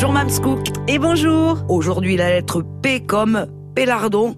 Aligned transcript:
Bonjour 0.00 0.14
Mamscook. 0.14 0.66
Et 0.88 0.98
bonjour. 0.98 1.62
Aujourd'hui 1.68 2.16
la 2.16 2.30
lettre 2.30 2.64
P 2.82 3.04
comme 3.04 3.46
Pélardon. 3.74 4.34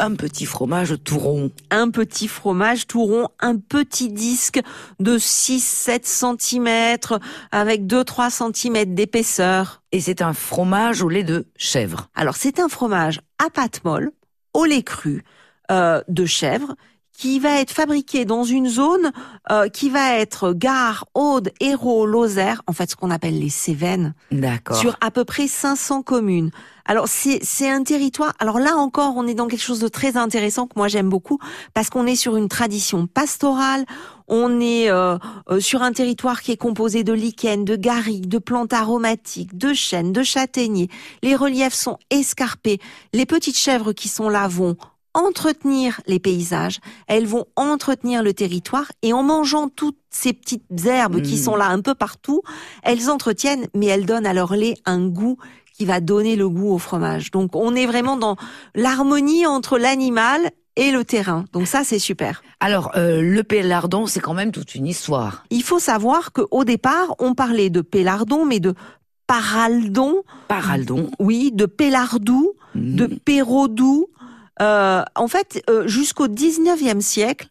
Un 0.00 0.16
petit 0.16 0.44
fromage 0.44 0.96
tout 1.04 1.20
rond. 1.20 1.52
Un 1.70 1.90
petit 1.90 2.26
fromage 2.26 2.88
tout 2.88 3.04
rond, 3.04 3.28
un 3.38 3.56
petit 3.56 4.10
disque 4.10 4.60
de 4.98 5.16
6-7 5.16 6.00
cm 6.02 7.20
avec 7.52 7.86
2-3 7.86 8.52
cm 8.52 8.92
d'épaisseur. 8.92 9.84
Et 9.92 10.00
c'est 10.00 10.20
un 10.20 10.32
fromage 10.32 11.00
au 11.00 11.08
lait 11.08 11.22
de 11.22 11.46
chèvre. 11.56 12.08
Alors 12.16 12.34
c'est 12.34 12.58
un 12.58 12.68
fromage 12.68 13.20
à 13.38 13.50
pâte 13.50 13.84
molle, 13.84 14.10
au 14.52 14.64
lait 14.64 14.82
cru, 14.82 15.22
euh, 15.70 16.02
de 16.08 16.26
chèvre 16.26 16.74
qui 17.16 17.38
va 17.38 17.60
être 17.60 17.70
fabriqué 17.70 18.24
dans 18.24 18.44
une 18.44 18.68
zone 18.68 19.12
euh, 19.50 19.68
qui 19.68 19.88
va 19.88 20.18
être 20.18 20.52
Gare, 20.52 21.06
Aude, 21.14 21.52
Hérault, 21.60 22.06
Lozère, 22.06 22.62
en 22.66 22.72
fait 22.72 22.90
ce 22.90 22.96
qu'on 22.96 23.10
appelle 23.10 23.38
les 23.38 23.50
Cévennes, 23.50 24.14
D'accord. 24.30 24.76
sur 24.76 24.96
à 25.00 25.10
peu 25.10 25.24
près 25.24 25.46
500 25.46 26.02
communes. 26.02 26.50
Alors 26.86 27.08
c'est 27.08 27.38
c'est 27.42 27.70
un 27.70 27.82
territoire. 27.82 28.34
Alors 28.40 28.58
là 28.58 28.76
encore, 28.76 29.14
on 29.16 29.26
est 29.26 29.34
dans 29.34 29.46
quelque 29.46 29.62
chose 29.62 29.78
de 29.78 29.88
très 29.88 30.16
intéressant 30.18 30.66
que 30.66 30.74
moi 30.76 30.88
j'aime 30.88 31.08
beaucoup 31.08 31.38
parce 31.72 31.88
qu'on 31.88 32.06
est 32.06 32.16
sur 32.16 32.36
une 32.36 32.48
tradition 32.48 33.06
pastorale. 33.06 33.86
On 34.28 34.60
est 34.60 34.90
euh, 34.90 35.16
euh, 35.50 35.60
sur 35.60 35.82
un 35.82 35.92
territoire 35.92 36.42
qui 36.42 36.52
est 36.52 36.56
composé 36.56 37.04
de 37.04 37.12
lichens, 37.12 37.64
de 37.64 37.76
garrigues, 37.76 38.26
de 38.26 38.38
plantes 38.38 38.72
aromatiques, 38.72 39.56
de 39.56 39.72
chênes, 39.72 40.12
de 40.12 40.22
châtaigniers. 40.22 40.88
Les 41.22 41.36
reliefs 41.36 41.74
sont 41.74 41.98
escarpés. 42.10 42.80
Les 43.12 43.26
petites 43.26 43.58
chèvres 43.58 43.92
qui 43.92 44.08
sont 44.08 44.28
là 44.28 44.48
vont 44.48 44.76
entretenir 45.14 46.00
les 46.06 46.18
paysages, 46.18 46.80
elles 47.06 47.26
vont 47.26 47.46
entretenir 47.56 48.22
le 48.22 48.34
territoire 48.34 48.90
et 49.02 49.12
en 49.12 49.22
mangeant 49.22 49.68
toutes 49.68 49.98
ces 50.10 50.32
petites 50.32 50.86
herbes 50.86 51.22
qui 51.22 51.34
Mm. 51.34 51.44
sont 51.44 51.56
là 51.56 51.68
un 51.68 51.80
peu 51.80 51.94
partout, 51.94 52.42
elles 52.82 53.08
entretiennent 53.10 53.66
mais 53.74 53.86
elles 53.86 54.06
donnent 54.06 54.26
à 54.26 54.32
leur 54.34 54.54
lait 54.54 54.74
un 54.84 55.06
goût 55.06 55.36
qui 55.76 55.84
va 55.86 56.00
donner 56.00 56.36
le 56.36 56.48
goût 56.48 56.72
au 56.72 56.78
fromage. 56.78 57.30
Donc 57.30 57.56
on 57.56 57.74
est 57.74 57.86
vraiment 57.86 58.16
dans 58.16 58.36
l'harmonie 58.74 59.46
entre 59.46 59.78
l'animal 59.78 60.40
et 60.76 60.90
le 60.90 61.04
terrain. 61.04 61.44
Donc 61.52 61.66
ça 61.68 61.84
c'est 61.84 61.98
super. 62.00 62.42
Alors, 62.60 62.90
euh, 62.96 63.20
le 63.22 63.42
Pélardon, 63.44 64.06
c'est 64.06 64.20
quand 64.20 64.34
même 64.34 64.50
toute 64.52 64.74
une 64.74 64.86
histoire. 64.86 65.44
Il 65.50 65.62
faut 65.62 65.78
savoir 65.78 66.32
qu'au 66.32 66.64
départ, 66.64 67.14
on 67.18 67.34
parlait 67.34 67.70
de 67.70 67.80
pélardon 67.80 68.44
mais 68.44 68.58
de 68.60 68.74
paraldon, 69.26 70.22
Paraldon. 70.48 71.10
oui, 71.18 71.50
de 71.52 71.66
pélardou, 71.66 72.52
de 72.74 73.06
Mm. 73.06 73.18
pérodou. 73.24 74.06
Euh, 74.62 75.02
en 75.14 75.28
fait, 75.28 75.62
euh, 75.68 75.86
jusqu'au 75.86 76.28
19e 76.28 77.00
siècle, 77.00 77.48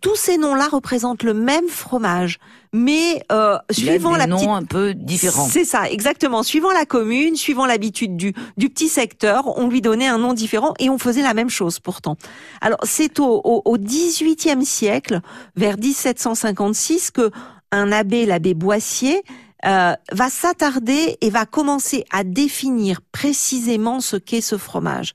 tous 0.00 0.16
ces 0.16 0.38
noms-là 0.38 0.68
représentent 0.68 1.22
le 1.22 1.34
même 1.34 1.68
fromage, 1.68 2.38
mais 2.72 3.22
euh, 3.30 3.58
suivant 3.70 4.16
la 4.16 4.26
noms 4.26 4.36
petite 4.36 4.48
un 4.48 4.64
peu 4.64 4.94
différents. 4.94 5.46
C'est 5.46 5.64
ça, 5.64 5.88
exactement. 5.88 6.42
Suivant 6.42 6.72
la 6.72 6.86
commune, 6.86 7.36
suivant 7.36 7.66
l'habitude 7.66 8.16
du, 8.16 8.32
du 8.56 8.70
petit 8.70 8.88
secteur, 8.88 9.58
on 9.58 9.68
lui 9.68 9.80
donnait 9.80 10.08
un 10.08 10.18
nom 10.18 10.32
différent 10.32 10.74
et 10.78 10.88
on 10.88 10.98
faisait 10.98 11.22
la 11.22 11.34
même 11.34 11.50
chose 11.50 11.78
pourtant. 11.78 12.16
Alors 12.60 12.80
c'est 12.84 13.20
au, 13.20 13.40
au, 13.44 13.62
au 13.64 13.76
18e 13.76 14.64
siècle, 14.64 15.20
vers 15.56 15.76
1756, 15.76 17.10
que 17.10 17.30
un 17.70 17.92
abbé, 17.92 18.26
l'abbé 18.26 18.54
Boissier, 18.54 19.22
euh, 19.64 19.94
va 20.10 20.28
s'attarder 20.28 21.18
et 21.20 21.30
va 21.30 21.46
commencer 21.46 22.04
à 22.10 22.24
définir 22.24 23.00
précisément 23.12 24.00
ce 24.00 24.16
qu'est 24.16 24.40
ce 24.40 24.58
fromage. 24.58 25.12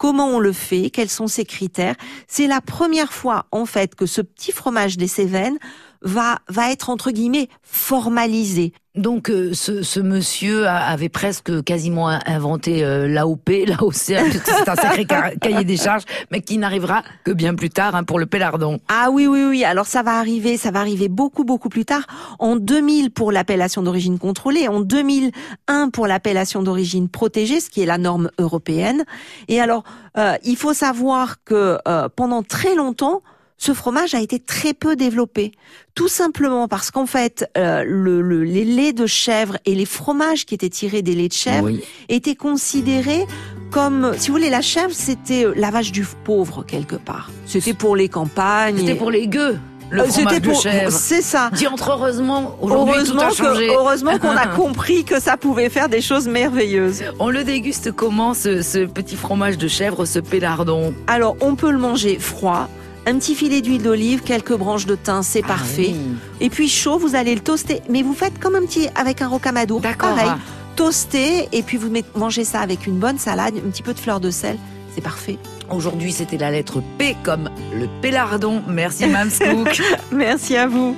Comment 0.00 0.28
on 0.28 0.38
le 0.38 0.54
fait? 0.54 0.88
Quels 0.88 1.10
sont 1.10 1.26
ses 1.26 1.44
critères? 1.44 1.94
C'est 2.26 2.46
la 2.46 2.62
première 2.62 3.12
fois 3.12 3.44
en 3.52 3.66
fait 3.66 3.94
que 3.94 4.06
ce 4.06 4.22
petit 4.22 4.50
fromage 4.50 4.96
des 4.96 5.06
Cévennes 5.06 5.58
va 6.00 6.38
va 6.48 6.72
être 6.72 6.88
entre 6.88 7.10
guillemets 7.10 7.50
formalisé. 7.62 8.72
Donc, 8.96 9.30
euh, 9.30 9.52
ce, 9.54 10.00
monsieur 10.00 10.66
avait 10.66 11.08
presque 11.08 11.62
quasiment 11.62 12.08
inventé 12.08 12.84
euh, 12.84 13.06
l'AOP, 13.06 13.48
l'AOC, 13.66 13.94
c'est 13.94 14.68
un 14.68 14.74
sacré 14.74 15.06
ca- 15.08 15.30
cahier 15.36 15.64
des 15.64 15.76
charges, 15.76 16.02
mais 16.32 16.40
qui 16.40 16.58
n'arrivera 16.58 17.04
que 17.22 17.30
bien 17.30 17.54
plus 17.54 17.70
tard 17.70 17.94
hein, 17.94 18.02
pour 18.02 18.18
le 18.18 18.26
Pélardon. 18.26 18.80
Ah 18.88 19.10
oui, 19.12 19.28
oui, 19.28 19.44
oui. 19.44 19.62
Alors 19.64 19.86
ça 19.86 20.02
va 20.02 20.18
arriver, 20.18 20.56
ça 20.56 20.72
va 20.72 20.80
arriver 20.80 21.08
beaucoup, 21.08 21.44
beaucoup 21.44 21.68
plus 21.68 21.84
tard. 21.84 22.02
En 22.40 22.56
2000 22.56 23.12
pour 23.12 23.30
l'appellation 23.30 23.82
d'origine 23.82 24.18
contrôlée, 24.18 24.66
en 24.66 24.80
2001 24.80 25.90
pour 25.90 26.08
l'appellation 26.08 26.64
d'origine 26.64 27.08
protégée, 27.08 27.60
ce 27.60 27.70
qui 27.70 27.82
est 27.82 27.86
la 27.86 27.98
norme 27.98 28.30
européenne. 28.38 29.04
Et 29.46 29.60
alors, 29.60 29.84
euh, 30.18 30.34
il 30.42 30.56
faut 30.56 30.74
savoir 30.74 31.36
que 31.44 31.78
euh, 31.86 32.08
pendant 32.14 32.42
très 32.42 32.74
longtemps, 32.74 33.22
ce 33.62 33.74
fromage 33.74 34.14
a 34.14 34.20
été 34.22 34.38
très 34.38 34.72
peu 34.72 34.96
développé, 34.96 35.52
tout 35.94 36.08
simplement 36.08 36.66
parce 36.66 36.90
qu'en 36.90 37.04
fait, 37.04 37.46
euh, 37.58 37.84
le, 37.86 38.22
le- 38.22 38.42
les 38.42 38.64
laits 38.64 38.96
de 38.96 39.04
chèvre 39.04 39.58
et 39.66 39.74
les 39.74 39.84
fromages 39.84 40.46
qui 40.46 40.54
étaient 40.54 40.70
tirés 40.70 41.02
des 41.02 41.14
laits 41.14 41.28
de 41.32 41.36
chèvre 41.36 41.64
Oui. 41.66 41.82
étaient 42.08 42.34
considérés 42.36 43.26
comme, 43.70 44.12
si 44.16 44.28
vous 44.28 44.34
voulez, 44.38 44.48
la 44.48 44.62
chèvre, 44.62 44.92
c'était 44.94 45.44
euh, 45.44 45.52
la 45.56 45.70
vache 45.70 45.92
du 45.92 46.06
pauvre 46.24 46.64
quelque 46.66 46.96
part. 46.96 47.30
C'était 47.44 47.74
pour 47.74 47.96
les 47.96 48.08
campagnes. 48.08 48.78
C'était 48.78 48.92
et- 48.92 48.94
pour 48.94 49.10
les 49.10 49.28
gueux, 49.28 49.58
le 49.90 50.00
Euh, 50.00 50.06
fromage 50.06 50.40
de 50.40 50.48
pour- 50.48 50.62
chèvre. 50.62 50.90
C'est 50.90 51.20
ça. 51.20 51.50
Dis 51.52 51.66
entre 51.66 51.90
heureusement, 51.90 52.56
aujourd'hui 52.62 52.94
tout 52.94 53.00
Heureusement 53.18 53.22
a 53.22 53.30
changé. 53.30 53.66
que, 53.66 53.72
heureusement 53.74 54.18
qu'on 54.18 54.36
a 54.36 54.46
compris 54.56 55.04
que 55.04 55.20
ça 55.20 55.36
pouvait 55.36 55.68
faire 55.68 55.90
des 55.90 56.00
choses 56.00 56.28
merveilleuses. 56.28 57.02
On 57.18 57.28
le 57.28 57.44
déguste 57.44 57.92
comment, 57.92 58.32
ce, 58.32 58.62
ce 58.62 58.86
petit 58.86 59.16
fromage 59.16 59.58
de 59.58 59.68
chèvre, 59.68 60.06
ce 60.06 60.18
Pélardon? 60.18 60.94
Alors, 61.06 61.36
on 61.42 61.56
peut 61.56 61.70
le 61.70 61.78
manger 61.78 62.18
froid. 62.18 62.70
Un 63.10 63.18
petit 63.18 63.34
filet 63.34 63.60
d'huile 63.60 63.82
d'olive, 63.82 64.22
quelques 64.22 64.54
branches 64.54 64.86
de 64.86 64.94
thym, 64.94 65.24
c'est 65.24 65.42
parfait. 65.42 65.90
Ah 65.90 65.98
oui. 65.98 66.16
Et 66.40 66.48
puis 66.48 66.68
chaud, 66.68 66.96
vous 66.96 67.16
allez 67.16 67.34
le 67.34 67.40
toaster. 67.40 67.82
Mais 67.88 68.02
vous 68.02 68.14
faites 68.14 68.38
comme 68.38 68.54
un 68.54 68.60
petit 68.60 68.86
avec 68.94 69.20
un 69.20 69.26
rocamadour. 69.26 69.80
Pareil. 69.80 70.30
Toaster 70.76 71.48
et 71.50 71.62
puis 71.64 71.76
vous 71.76 71.90
mangez 72.14 72.44
ça 72.44 72.60
avec 72.60 72.86
une 72.86 73.00
bonne 73.00 73.18
salade, 73.18 73.54
un 73.56 73.68
petit 73.68 73.82
peu 73.82 73.94
de 73.94 73.98
fleur 73.98 74.20
de 74.20 74.30
sel. 74.30 74.56
C'est 74.94 75.00
parfait. 75.00 75.38
Aujourd'hui, 75.68 76.12
c'était 76.12 76.38
la 76.38 76.52
lettre 76.52 76.84
P 76.98 77.16
comme 77.24 77.50
le 77.74 77.88
Pélardon. 78.00 78.62
Merci, 78.68 79.08
Mamscook. 79.08 79.82
Merci 80.12 80.56
à 80.56 80.68
vous. 80.68 80.94